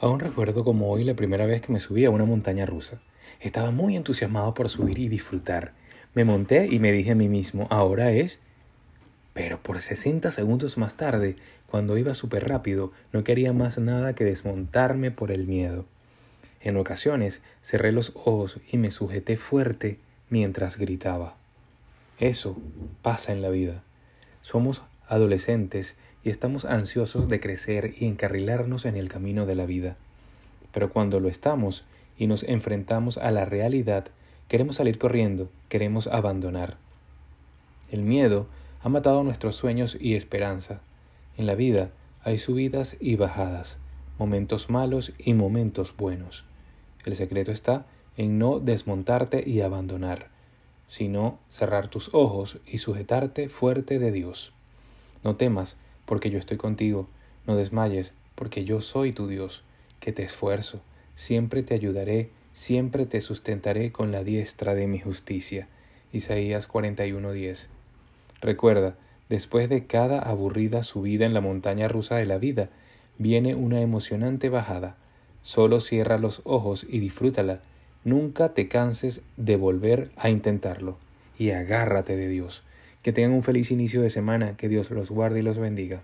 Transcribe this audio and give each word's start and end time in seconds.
Aún 0.00 0.18
recuerdo 0.18 0.64
como 0.64 0.90
hoy 0.90 1.04
la 1.04 1.14
primera 1.14 1.44
vez 1.44 1.60
que 1.60 1.72
me 1.72 1.78
subí 1.78 2.06
a 2.06 2.10
una 2.10 2.24
montaña 2.24 2.64
rusa. 2.64 3.02
Estaba 3.38 3.70
muy 3.70 3.96
entusiasmado 3.96 4.54
por 4.54 4.70
subir 4.70 4.98
y 4.98 5.08
disfrutar. 5.08 5.74
Me 6.14 6.24
monté 6.24 6.68
y 6.70 6.78
me 6.78 6.90
dije 6.90 7.10
a 7.10 7.14
mí 7.14 7.28
mismo, 7.28 7.66
ahora 7.70 8.10
es... 8.10 8.40
Pero 9.34 9.62
por 9.62 9.80
60 9.80 10.30
segundos 10.30 10.78
más 10.78 10.94
tarde, 10.94 11.36
cuando 11.66 11.98
iba 11.98 12.14
súper 12.14 12.48
rápido, 12.48 12.92
no 13.12 13.24
quería 13.24 13.52
más 13.52 13.78
nada 13.78 14.14
que 14.14 14.24
desmontarme 14.24 15.10
por 15.10 15.30
el 15.30 15.46
miedo. 15.46 15.84
En 16.62 16.78
ocasiones 16.78 17.42
cerré 17.62 17.92
los 17.92 18.12
ojos 18.14 18.58
y 18.72 18.78
me 18.78 18.90
sujeté 18.90 19.36
fuerte 19.36 19.98
mientras 20.30 20.78
gritaba. 20.78 21.36
Eso 22.18 22.56
pasa 23.02 23.32
en 23.32 23.42
la 23.42 23.50
vida. 23.50 23.82
Somos 24.40 24.82
adolescentes 25.06 25.96
y 26.22 26.30
estamos 26.30 26.64
ansiosos 26.64 27.28
de 27.28 27.40
crecer 27.40 27.94
y 27.98 28.06
encarrilarnos 28.06 28.84
en 28.84 28.96
el 28.96 29.08
camino 29.08 29.46
de 29.46 29.54
la 29.54 29.66
vida. 29.66 29.96
Pero 30.72 30.92
cuando 30.92 31.20
lo 31.20 31.28
estamos 31.28 31.84
y 32.16 32.26
nos 32.26 32.42
enfrentamos 32.42 33.18
a 33.18 33.30
la 33.30 33.44
realidad, 33.44 34.06
queremos 34.48 34.76
salir 34.76 34.98
corriendo, 34.98 35.50
queremos 35.68 36.06
abandonar. 36.06 36.76
El 37.90 38.02
miedo 38.02 38.46
ha 38.82 38.88
matado 38.88 39.22
nuestros 39.24 39.56
sueños 39.56 39.96
y 40.00 40.14
esperanza. 40.14 40.80
En 41.36 41.46
la 41.46 41.54
vida 41.54 41.90
hay 42.22 42.38
subidas 42.38 42.96
y 43.00 43.16
bajadas, 43.16 43.78
momentos 44.18 44.70
malos 44.70 45.12
y 45.18 45.34
momentos 45.34 45.96
buenos. 45.96 46.44
El 47.04 47.16
secreto 47.16 47.50
está 47.50 47.86
en 48.16 48.38
no 48.38 48.60
desmontarte 48.60 49.42
y 49.48 49.62
abandonar, 49.62 50.28
sino 50.86 51.38
cerrar 51.48 51.88
tus 51.88 52.10
ojos 52.12 52.58
y 52.66 52.78
sujetarte 52.78 53.48
fuerte 53.48 53.98
de 53.98 54.12
Dios. 54.12 54.52
No 55.24 55.36
temas, 55.36 55.76
porque 56.10 56.28
yo 56.28 56.40
estoy 56.40 56.56
contigo. 56.56 57.06
No 57.46 57.54
desmayes, 57.54 58.14
porque 58.34 58.64
yo 58.64 58.80
soy 58.80 59.12
tu 59.12 59.28
Dios, 59.28 59.62
que 60.00 60.10
te 60.10 60.24
esfuerzo. 60.24 60.80
Siempre 61.14 61.62
te 61.62 61.72
ayudaré, 61.72 62.30
siempre 62.52 63.06
te 63.06 63.20
sustentaré 63.20 63.92
con 63.92 64.10
la 64.10 64.24
diestra 64.24 64.74
de 64.74 64.88
mi 64.88 64.98
justicia. 64.98 65.68
Isaías 66.12 66.66
41:10. 66.66 67.68
Recuerda, 68.40 68.96
después 69.28 69.68
de 69.68 69.86
cada 69.86 70.18
aburrida 70.18 70.82
subida 70.82 71.26
en 71.26 71.32
la 71.32 71.40
montaña 71.40 71.86
rusa 71.86 72.16
de 72.16 72.26
la 72.26 72.38
vida, 72.38 72.70
viene 73.16 73.54
una 73.54 73.80
emocionante 73.80 74.48
bajada. 74.48 74.96
Solo 75.42 75.78
cierra 75.80 76.18
los 76.18 76.40
ojos 76.42 76.84
y 76.90 76.98
disfrútala. 76.98 77.60
Nunca 78.02 78.52
te 78.52 78.66
canses 78.66 79.22
de 79.36 79.54
volver 79.54 80.10
a 80.16 80.28
intentarlo. 80.28 80.98
Y 81.38 81.50
agárrate 81.50 82.16
de 82.16 82.26
Dios. 82.26 82.64
Que 83.02 83.12
tengan 83.12 83.32
un 83.32 83.42
feliz 83.42 83.70
inicio 83.70 84.02
de 84.02 84.10
semana, 84.10 84.56
que 84.56 84.68
Dios 84.68 84.90
los 84.90 85.10
guarde 85.10 85.40
y 85.40 85.42
los 85.42 85.58
bendiga. 85.58 86.02